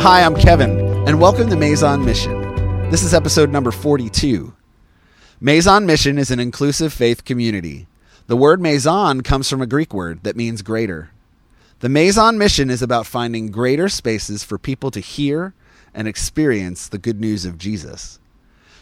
[0.00, 2.90] Hi, I'm Kevin, and welcome to Maison Mission.
[2.90, 4.54] This is episode number 42.
[5.40, 7.86] Maison Mission is an inclusive faith community.
[8.26, 11.10] The word Maison comes from a Greek word that means greater.
[11.80, 15.52] The Maison Mission is about finding greater spaces for people to hear
[15.92, 18.18] and experience the good news of Jesus.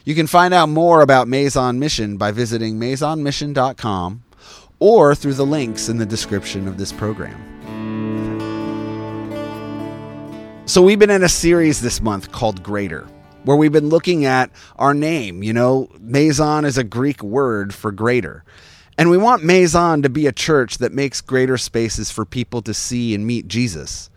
[0.09, 4.22] You can find out more about Maison Mission by visiting maisonmission.com
[4.79, 7.36] or through the links in the description of this program.
[10.64, 13.07] So, we've been in a series this month called Greater,
[13.44, 15.43] where we've been looking at our name.
[15.43, 18.44] You know, Maison is a Greek word for greater.
[18.96, 22.72] And we want Maison to be a church that makes greater spaces for people to
[22.72, 24.08] see and meet Jesus.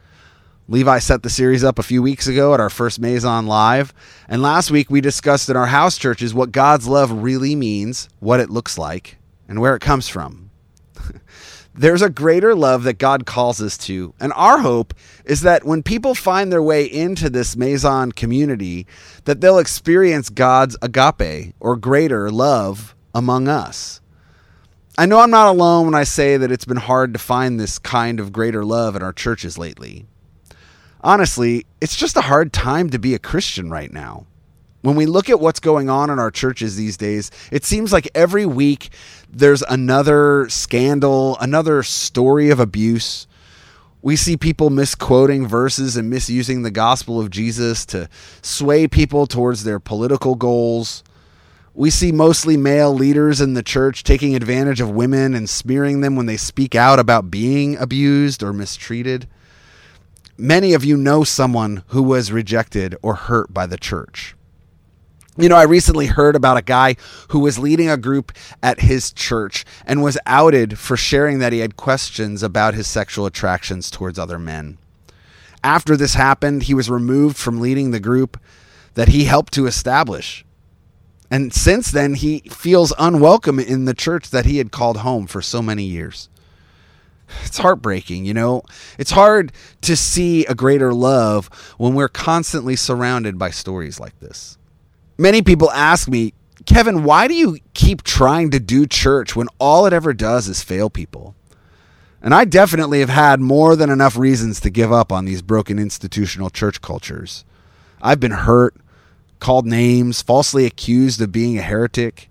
[0.71, 3.93] Levi set the series up a few weeks ago at our first Maison Live.
[4.29, 8.39] And last week we discussed in our house churches what God's love really means, what
[8.39, 9.17] it looks like,
[9.49, 10.49] and where it comes from.
[11.75, 14.13] There's a greater love that God calls us to.
[14.17, 14.93] And our hope
[15.25, 18.87] is that when people find their way into this Maison community,
[19.25, 23.99] that they'll experience God's agape or greater love among us.
[24.97, 27.77] I know I'm not alone when I say that it's been hard to find this
[27.77, 30.07] kind of greater love in our churches lately.
[31.03, 34.25] Honestly, it's just a hard time to be a Christian right now.
[34.81, 38.09] When we look at what's going on in our churches these days, it seems like
[38.15, 38.89] every week
[39.29, 43.27] there's another scandal, another story of abuse.
[44.01, 48.09] We see people misquoting verses and misusing the gospel of Jesus to
[48.41, 51.03] sway people towards their political goals.
[51.75, 56.15] We see mostly male leaders in the church taking advantage of women and smearing them
[56.15, 59.27] when they speak out about being abused or mistreated.
[60.37, 64.35] Many of you know someone who was rejected or hurt by the church.
[65.37, 66.95] You know, I recently heard about a guy
[67.29, 71.59] who was leading a group at his church and was outed for sharing that he
[71.59, 74.77] had questions about his sexual attractions towards other men.
[75.63, 78.37] After this happened, he was removed from leading the group
[78.95, 80.43] that he helped to establish.
[81.29, 85.41] And since then, he feels unwelcome in the church that he had called home for
[85.41, 86.29] so many years.
[87.45, 88.63] It's heartbreaking, you know?
[88.97, 94.57] It's hard to see a greater love when we're constantly surrounded by stories like this.
[95.17, 96.33] Many people ask me,
[96.65, 100.63] Kevin, why do you keep trying to do church when all it ever does is
[100.63, 101.35] fail people?
[102.21, 105.79] And I definitely have had more than enough reasons to give up on these broken
[105.79, 107.43] institutional church cultures.
[108.01, 108.75] I've been hurt,
[109.39, 112.29] called names, falsely accused of being a heretic,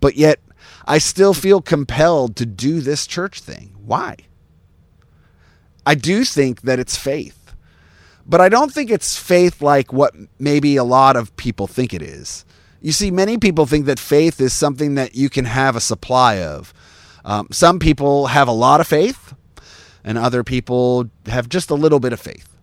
[0.00, 0.40] but yet
[0.86, 3.74] I still feel compelled to do this church thing.
[3.84, 4.16] Why?
[5.88, 7.54] I do think that it's faith.
[8.26, 12.02] But I don't think it's faith like what maybe a lot of people think it
[12.02, 12.44] is.
[12.82, 16.42] You see, many people think that faith is something that you can have a supply
[16.42, 16.74] of.
[17.24, 19.32] Um, some people have a lot of faith,
[20.04, 22.54] and other people have just a little bit of faith.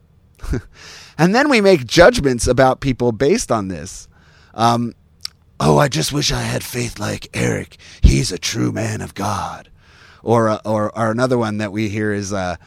[1.18, 4.08] and then we make judgments about people based on this.
[4.54, 4.94] Um,
[5.60, 7.78] oh, I just wish I had faith like Eric.
[8.04, 9.72] He's a true man of God.
[10.22, 12.58] Or, uh, or, or another one that we hear is, uh,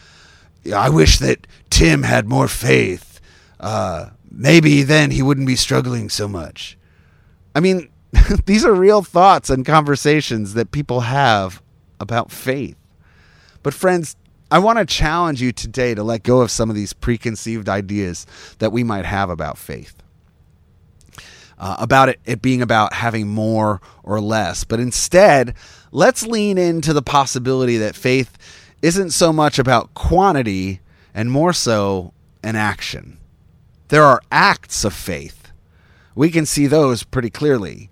[0.72, 3.20] I wish that Tim had more faith.
[3.60, 6.78] Uh, maybe then he wouldn't be struggling so much.
[7.54, 7.88] I mean,
[8.46, 11.62] these are real thoughts and conversations that people have
[12.00, 12.76] about faith.
[13.62, 14.16] But, friends,
[14.50, 18.26] I want to challenge you today to let go of some of these preconceived ideas
[18.58, 19.94] that we might have about faith.
[21.58, 24.62] Uh, about it, it being about having more or less.
[24.62, 25.54] But instead,
[25.90, 28.38] let's lean into the possibility that faith
[28.82, 30.80] isn't so much about quantity
[31.14, 32.12] and more so
[32.42, 33.18] an action.
[33.88, 35.50] There are acts of faith.
[36.14, 37.90] We can see those pretty clearly.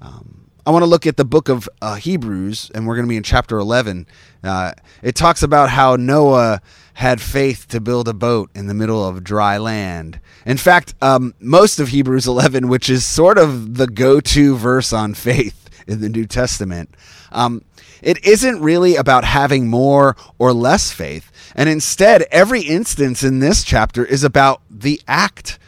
[0.00, 3.08] Um, I want to look at the book of uh, Hebrews, and we're going to
[3.08, 4.06] be in chapter 11.
[4.42, 6.60] Uh, it talks about how Noah
[6.94, 10.18] had faith to build a boat in the middle of dry land.
[10.44, 14.92] In fact, um, most of Hebrews 11, which is sort of the go to verse
[14.92, 16.90] on faith in the New Testament,
[17.36, 17.62] um,
[18.02, 21.30] it isn't really about having more or less faith.
[21.54, 25.58] And instead, every instance in this chapter is about the act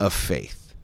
[0.00, 0.74] of faith.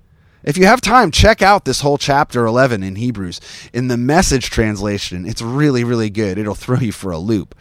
[0.43, 3.41] If you have time, check out this whole chapter 11 in Hebrews
[3.73, 5.25] in the message translation.
[5.25, 6.37] It's really, really good.
[6.37, 7.55] It'll throw you for a loop.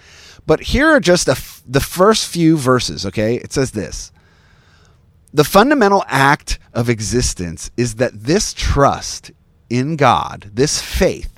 [0.46, 3.36] But here are just the first few verses, okay?
[3.36, 4.12] It says this
[5.34, 9.32] The fundamental act of existence is that this trust
[9.70, 11.33] in God, this faith,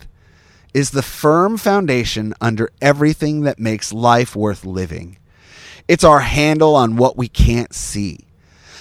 [0.76, 5.18] is the firm foundation under everything that makes life worth living.
[5.88, 8.28] It's our handle on what we can't see.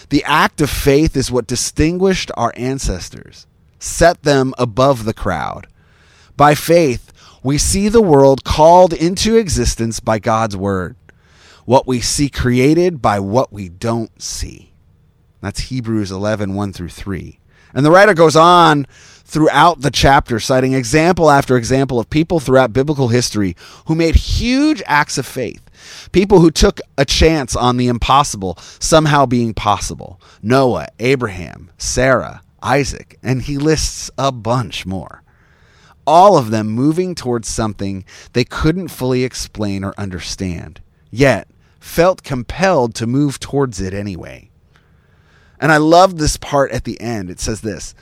[0.08, 3.46] The act of faith is what distinguished our ancestors,
[3.78, 5.68] set them above the crowd.
[6.36, 7.12] By faith,
[7.44, 10.96] We see the world called into existence by God's word.
[11.66, 14.72] What we see created by what we don't see.
[15.42, 17.38] That's Hebrews 11, 1 through 3.
[17.74, 18.86] And the writer goes on
[19.24, 23.56] throughout the chapter, citing example after example of people throughout biblical history
[23.86, 25.60] who made huge acts of faith.
[26.12, 30.20] People who took a chance on the impossible somehow being possible.
[30.42, 35.22] Noah, Abraham, Sarah, Isaac, and he lists a bunch more.
[36.06, 38.04] All of them moving towards something
[38.34, 40.80] they couldn't fully explain or understand,
[41.10, 41.48] yet
[41.80, 44.50] felt compelled to move towards it anyway.
[45.64, 47.30] And I love this part at the end.
[47.30, 47.94] It says this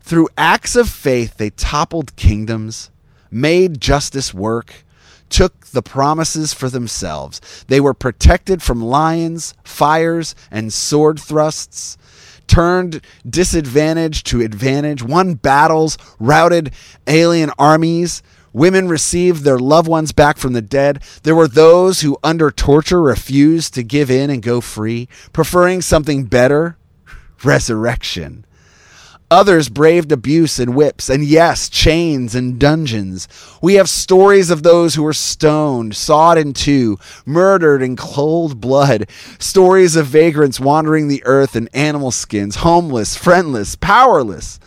[0.00, 2.90] Through acts of faith, they toppled kingdoms,
[3.30, 4.86] made justice work,
[5.28, 7.66] took the promises for themselves.
[7.68, 11.98] They were protected from lions, fires, and sword thrusts,
[12.46, 16.72] turned disadvantage to advantage, won battles, routed
[17.06, 18.22] alien armies.
[18.54, 21.02] Women received their loved ones back from the dead.
[21.22, 26.24] There were those who, under torture, refused to give in and go free, preferring something
[26.24, 26.78] better
[27.44, 28.44] resurrection.
[29.30, 33.26] Others braved abuse and whips, and yes, chains and dungeons.
[33.62, 39.08] We have stories of those who were stoned, sawed in two, murdered in cold blood.
[39.38, 44.60] Stories of vagrants wandering the earth in animal skins, homeless, friendless, powerless.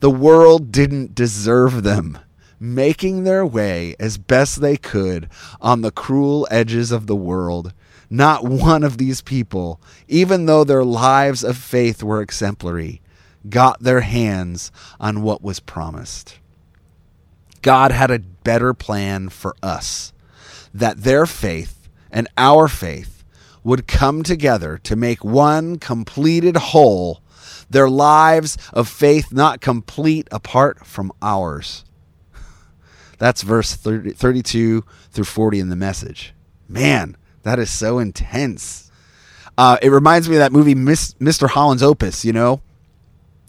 [0.00, 2.18] The world didn't deserve them,
[2.58, 5.28] making their way as best they could
[5.60, 7.72] on the cruel edges of the world.
[8.10, 13.00] Not one of these people, even though their lives of faith were exemplary,
[13.48, 16.38] got their hands on what was promised.
[17.62, 20.12] God had a better plan for us
[20.74, 23.24] that their faith and our faith
[23.62, 27.22] would come together to make one completed whole,
[27.68, 31.84] their lives of faith not complete apart from ours.
[33.18, 36.34] That's verse 30, 32 through 40 in the message.
[36.68, 38.90] Man, that is so intense.
[39.56, 41.48] Uh, it reminds me of that movie, Miss, Mr.
[41.48, 42.60] Holland's Opus, you know?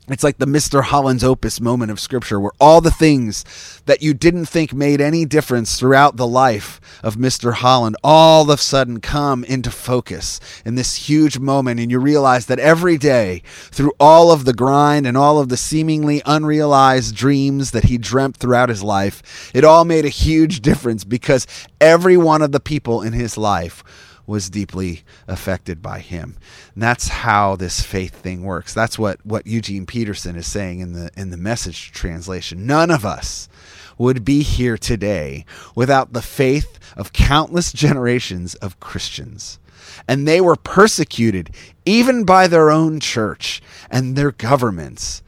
[0.08, 0.82] It's like the Mr.
[0.82, 3.46] Holland's Opus moment of Scripture, where all the things
[3.86, 7.54] that you didn't think made any difference throughout the life of Mr.
[7.54, 11.80] Holland all of a sudden come into focus in this huge moment.
[11.80, 15.58] And you realize that every day, through all of the grind and all of the
[15.58, 21.04] seemingly unrealized dreams that he dreamt throughout his life, it all made a huge difference
[21.04, 21.46] because
[21.80, 23.84] every one of the people in his life
[24.26, 26.38] was deeply affected by him.
[26.74, 28.74] And that's how this faith thing works.
[28.74, 32.66] That's what, what Eugene Peterson is saying in the in the message translation.
[32.66, 33.50] None of us
[33.98, 35.46] would be here today
[35.76, 39.60] without the faith of countless generations of Christians.
[40.08, 41.52] And they were persecuted
[41.86, 45.22] even by their own church and their governments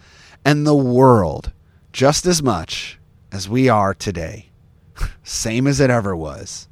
[0.45, 1.51] and the world
[1.91, 2.99] just as much
[3.31, 4.49] as we are today.
[5.23, 6.67] Same as it ever was.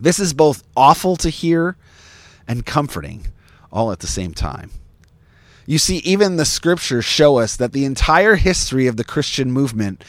[0.00, 1.76] This is both awful to hear
[2.48, 3.26] and comforting
[3.70, 4.70] all at the same time.
[5.66, 10.04] You see, even the scriptures show us that the entire history of the Christian movement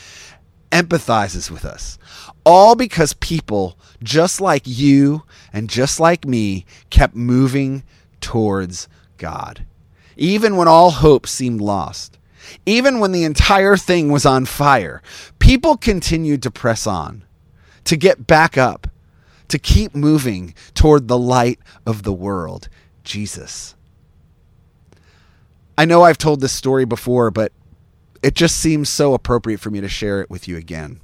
[0.72, 2.00] empathizes with us.
[2.46, 5.24] All because people just like you
[5.54, 7.84] and just like me kept moving
[8.22, 8.88] towards
[9.18, 9.66] God.
[10.18, 12.18] Even when all hope seemed lost,
[12.66, 15.02] even when the entire thing was on fire,
[15.40, 17.24] people continued to press on,
[17.84, 18.88] to get back up,
[19.52, 22.70] to keep moving toward the light of the world,
[23.04, 23.76] Jesus.
[25.78, 27.52] I know I've told this story before, but
[28.24, 31.02] it just seems so appropriate for me to share it with you again.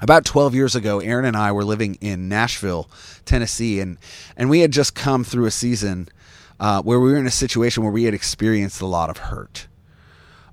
[0.00, 2.90] About 12 years ago, Aaron and I were living in Nashville,
[3.24, 3.98] Tennessee, and,
[4.36, 6.08] and we had just come through a season
[6.58, 9.68] uh, where we were in a situation where we had experienced a lot of hurt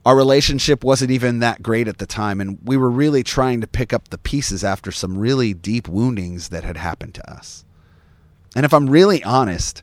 [0.05, 3.67] our relationship wasn't even that great at the time, and we were really trying to
[3.67, 7.65] pick up the pieces after some really deep woundings that had happened to us.
[8.55, 9.81] And if I'm really honest,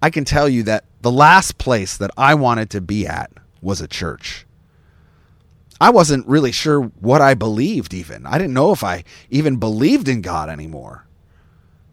[0.00, 3.80] I can tell you that the last place that I wanted to be at was
[3.80, 4.46] a church.
[5.80, 8.24] I wasn't really sure what I believed, even.
[8.24, 11.06] I didn't know if I even believed in God anymore.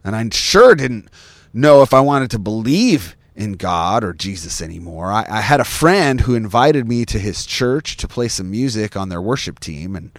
[0.03, 1.09] And I sure didn't
[1.51, 5.13] know if I wanted to believe in God or Jesus anymore.
[5.13, 8.97] I, I, had a friend who invited me to his church to play some music
[8.97, 9.95] on their worship team.
[9.95, 10.11] And,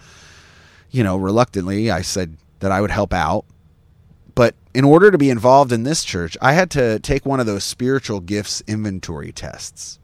[0.91, 3.45] you know, reluctantly, I said that I would help out.
[4.35, 7.47] But in order to be involved in this church, I had to take one of
[7.47, 9.99] those spiritual gifts inventory tests.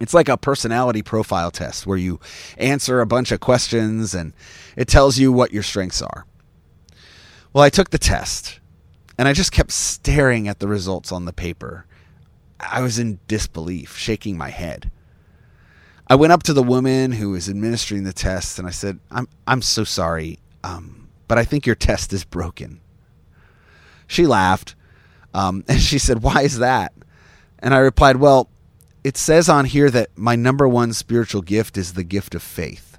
[0.00, 2.18] It's like a personality profile test where you
[2.58, 4.32] answer a bunch of questions and
[4.76, 6.26] it tells you what your strengths are.
[7.52, 8.58] Well, I took the test
[9.16, 11.86] and I just kept staring at the results on the paper
[12.70, 14.90] I was in disbelief, shaking my head.
[16.08, 19.28] I went up to the woman who was administering the test and I said, "I'm
[19.46, 20.38] I'm so sorry.
[20.62, 22.80] um, but I think your test is broken.
[24.06, 24.74] She laughed
[25.32, 26.92] um, and she said, Why is that?
[27.58, 28.48] And I replied, Well,
[29.02, 32.98] it says on here that my number one spiritual gift is the gift of faith.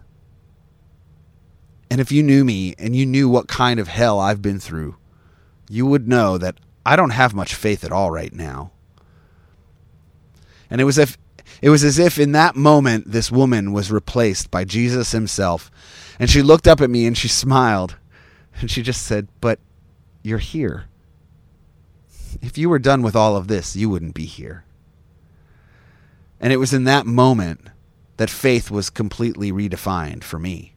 [1.89, 4.97] And if you knew me and you knew what kind of hell I've been through,
[5.69, 8.71] you would know that I don't have much faith at all right now.
[10.69, 11.17] And it was if
[11.61, 15.71] it was as if in that moment this woman was replaced by Jesus himself.
[16.19, 17.95] And she looked up at me and she smiled.
[18.59, 19.59] And she just said, "But
[20.23, 20.85] you're here.
[22.41, 24.63] If you were done with all of this, you wouldn't be here."
[26.39, 27.67] And it was in that moment
[28.17, 30.73] that faith was completely redefined for me.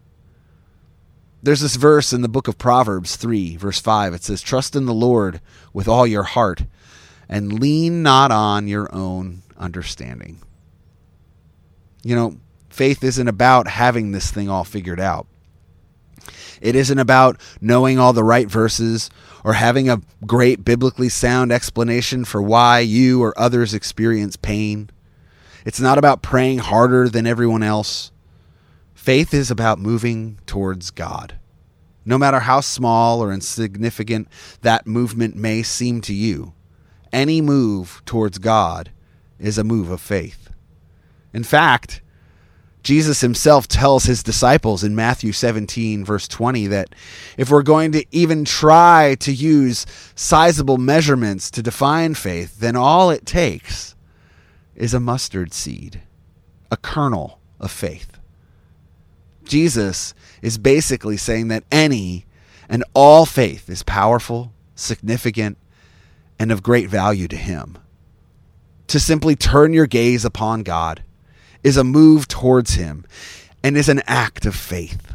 [1.42, 4.14] There's this verse in the book of Proverbs 3, verse 5.
[4.14, 5.40] It says, Trust in the Lord
[5.73, 6.64] with all your heart
[7.28, 10.41] and lean not on your own understanding.
[12.03, 12.37] You know,
[12.71, 15.27] faith isn't about having this thing all figured out.
[16.61, 19.11] It isn't about knowing all the right verses
[19.45, 24.91] or having a great biblically sound explanation for why you or others experience pain.
[25.65, 28.11] It's not about praying harder than everyone else.
[28.95, 31.38] Faith is about moving towards God.
[32.05, 34.29] No matter how small or insignificant
[34.62, 36.55] that movement may seem to you,
[37.12, 38.91] any move towards God
[39.38, 40.50] is a move of faith.
[41.33, 42.00] In fact,
[42.83, 46.95] Jesus himself tells his disciples in Matthew 17, verse 20, that
[47.37, 53.11] if we're going to even try to use sizable measurements to define faith, then all
[53.11, 53.95] it takes
[54.75, 56.02] is a mustard seed,
[56.71, 58.18] a kernel of faith.
[59.45, 62.26] Jesus is basically saying that any
[62.68, 65.59] and all faith is powerful, significant,
[66.38, 67.76] and of great value to him.
[68.88, 71.02] To simply turn your gaze upon God
[71.62, 73.04] is a move towards him
[73.62, 75.14] and is an act of faith.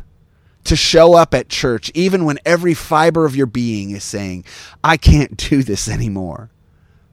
[0.65, 4.45] To show up at church, even when every fiber of your being is saying,
[4.83, 6.51] I can't do this anymore.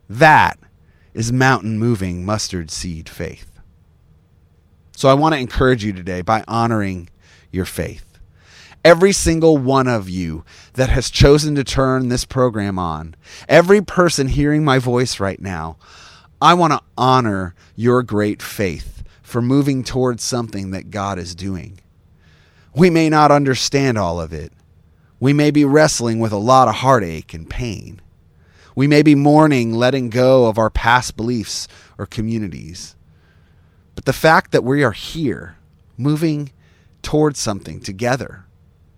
[0.08, 0.58] That
[1.14, 3.50] is mountain moving mustard seed faith.
[4.94, 7.08] So I want to encourage you today by honoring
[7.50, 8.18] your faith.
[8.84, 13.14] Every single one of you that has chosen to turn this program on,
[13.48, 15.76] every person hearing my voice right now,
[16.40, 21.80] I want to honor your great faith for moving towards something that God is doing.
[22.74, 24.52] We may not understand all of it.
[25.18, 28.00] We may be wrestling with a lot of heartache and pain.
[28.74, 31.68] We may be mourning letting go of our past beliefs
[31.98, 32.96] or communities.
[33.94, 35.56] But the fact that we are here,
[35.98, 36.52] moving
[37.02, 38.46] towards something together,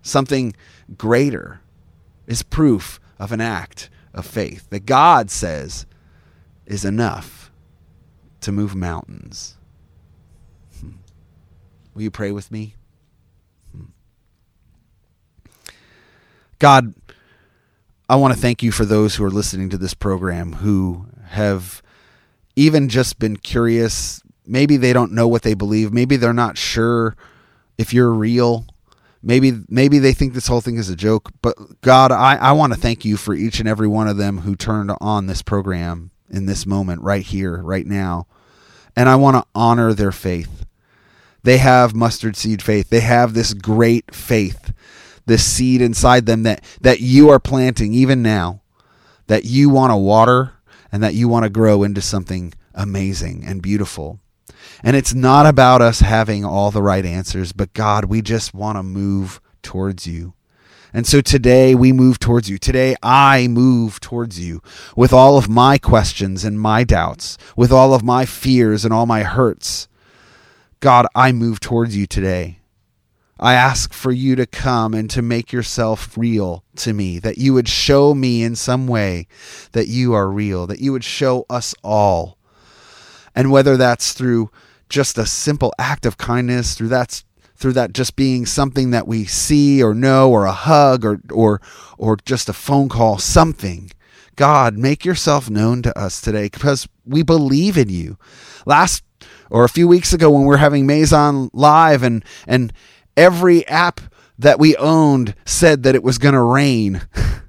[0.01, 0.55] something
[0.97, 1.59] greater,
[2.25, 5.85] is proof of an act of faith that God says
[6.65, 7.51] is enough
[8.41, 9.55] to move mountains.
[10.79, 10.91] Hmm.
[11.93, 12.75] Will you pray with me?
[13.75, 13.85] Hmm.
[16.59, 16.93] God,
[18.09, 21.81] I want to thank you for those who are listening to this program who have
[22.55, 24.21] even just been curious.
[24.45, 25.93] Maybe they don't know what they believe.
[25.93, 27.15] Maybe they're not sure
[27.77, 28.65] if you're real.
[29.25, 31.31] Maybe maybe they think this whole thing is a joke.
[31.41, 34.39] But God, I, I want to thank you for each and every one of them
[34.39, 38.27] who turned on this program in this moment, right here, right now.
[38.95, 40.65] And I want to honor their faith.
[41.43, 42.89] They have mustard seed faith.
[42.89, 44.73] They have this great faith
[45.25, 48.61] this seed inside them that that you are planting even now
[49.27, 50.53] that you want to water
[50.91, 54.19] and that you want to grow into something amazing and beautiful.
[54.83, 58.77] And it's not about us having all the right answers, but God, we just want
[58.77, 60.33] to move towards you.
[60.93, 62.59] And so today we move towards you.
[62.59, 64.61] Today I move towards you
[64.95, 69.07] with all of my questions and my doubts, with all of my fears and all
[69.07, 69.87] my hurts.
[70.79, 72.59] God, I move towards you today.
[73.39, 77.53] I ask for you to come and to make yourself real to me, that you
[77.55, 79.27] would show me in some way
[79.71, 82.37] that you are real, that you would show us all.
[83.35, 84.51] And whether that's through
[84.89, 87.25] just a simple act of kindness, through that's
[87.63, 91.59] through that just being something that we see or know or a hug or or
[91.97, 93.89] or just a phone call, something.
[94.35, 98.17] God, make yourself known to us today because we believe in you.
[98.67, 99.03] Last
[99.49, 102.71] or a few weeks ago when we are having Maison live and and
[103.15, 104.01] Every app
[104.39, 107.01] that we owned said that it was going to rain,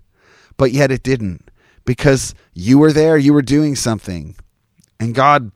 [0.56, 1.50] but yet it didn't
[1.86, 4.36] because you were there, you were doing something.
[5.00, 5.52] And God,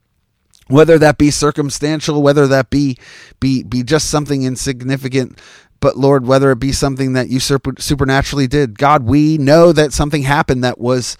[0.68, 2.98] whether that be circumstantial, whether that be
[3.40, 5.40] be be just something insignificant,
[5.80, 9.92] but Lord, whether it be something that you super, supernaturally did, God, we know that
[9.92, 11.18] something happened that was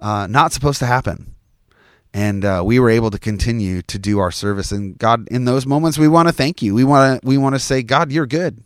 [0.00, 1.34] uh, not supposed to happen
[2.14, 4.72] and uh, we were able to continue to do our service.
[4.72, 6.74] And God, in those moments, we want to thank you.
[6.74, 8.62] We want to we want to say, God, you're good.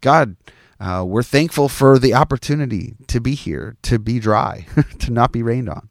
[0.00, 0.36] God,
[0.80, 4.66] Uh, we're thankful for the opportunity to be here, to be dry,
[5.00, 5.88] to not be rained on.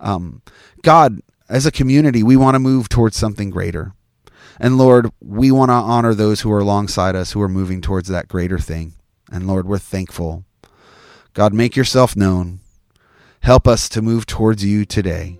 [0.00, 0.42] Um,
[0.82, 3.92] God, as a community, we want to move towards something greater.
[4.58, 8.08] And Lord, we want to honor those who are alongside us who are moving towards
[8.08, 8.94] that greater thing.
[9.30, 10.44] And Lord, we're thankful.
[11.32, 12.60] God, make yourself known.
[13.40, 15.38] Help us to move towards you today,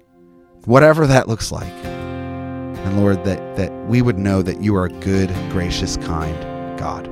[0.65, 1.73] whatever that looks like.
[1.73, 6.37] And Lord, that, that we would know that you are a good, gracious, kind
[6.79, 7.07] God.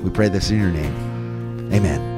[0.00, 1.72] We pray this in your name.
[1.72, 2.14] Amen.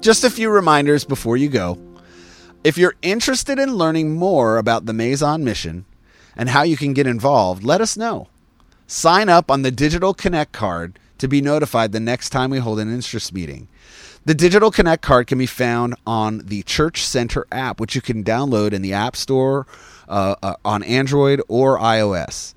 [0.00, 1.78] Just a few reminders before you go.
[2.64, 5.84] If you're interested in learning more about the Maison mission
[6.34, 8.28] and how you can get involved, let us know.
[8.86, 12.80] Sign up on the Digital Connect card to be notified the next time we hold
[12.80, 13.68] an interest meeting.
[14.24, 18.24] The Digital Connect card can be found on the Church Center app, which you can
[18.24, 19.66] download in the App Store
[20.08, 22.54] uh, uh, on Android or iOS.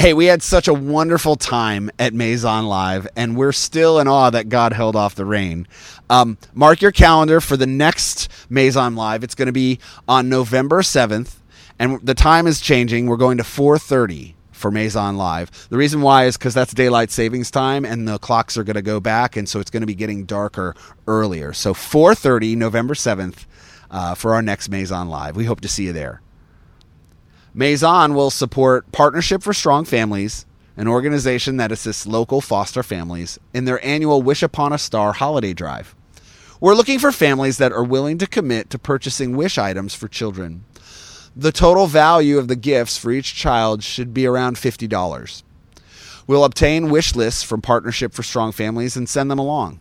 [0.00, 4.30] Hey, we had such a wonderful time at Maison Live, and we're still in awe
[4.30, 5.68] that God held off the rain.
[6.08, 9.22] Um, mark your calendar for the next Maison Live.
[9.22, 9.78] It's going to be
[10.08, 11.34] on November 7th,
[11.78, 13.08] and the time is changing.
[13.08, 15.68] We're going to 4:30 for Maison Live.
[15.68, 18.82] The reason why is because that's daylight savings time, and the clocks are going to
[18.82, 20.74] go back, and so it's going to be getting darker
[21.06, 21.52] earlier.
[21.52, 23.44] So 4:30, November 7th,
[23.90, 25.36] uh, for our next Maison Live.
[25.36, 26.22] We hope to see you there.
[27.52, 33.64] Maison will support Partnership for Strong Families, an organization that assists local foster families, in
[33.64, 35.96] their annual Wish Upon a Star holiday drive.
[36.60, 40.64] We're looking for families that are willing to commit to purchasing wish items for children.
[41.34, 45.42] The total value of the gifts for each child should be around $50.
[46.28, 49.80] We'll obtain wish lists from Partnership for Strong Families and send them along.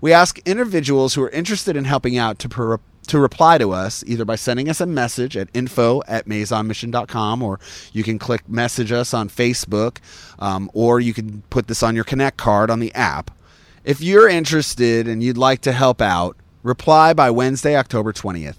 [0.00, 4.02] We ask individuals who are interested in helping out to, per- to reply to us
[4.06, 7.60] either by sending us a message at info at maisonmission.com or
[7.92, 9.98] you can click message us on Facebook
[10.38, 13.30] um, or you can put this on your Connect card on the app.
[13.84, 18.56] If you're interested and you'd like to help out, reply by Wednesday, October 20th.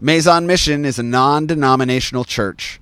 [0.00, 2.80] Maison Mission is a non-denominational church.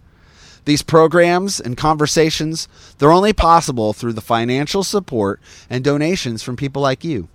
[0.66, 2.68] These programs and conversations,
[2.98, 7.28] they're only possible through the financial support and donations from people like you.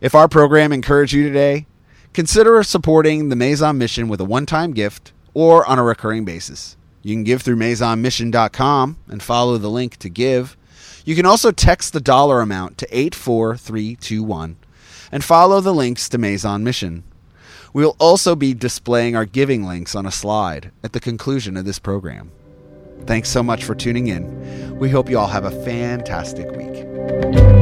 [0.00, 1.66] If our program encouraged you today,
[2.14, 6.76] consider supporting the Maison Mission with a one-time gift or on a recurring basis.
[7.02, 10.56] You can give through maisonmission.com and follow the link to give.
[11.04, 14.56] You can also text the dollar amount to 84321
[15.12, 17.04] and follow the links to Maison Mission.
[17.74, 21.64] We will also be displaying our giving links on a slide at the conclusion of
[21.64, 22.30] this program.
[23.06, 24.78] Thanks so much for tuning in.
[24.78, 27.53] We hope you all have a fantastic week.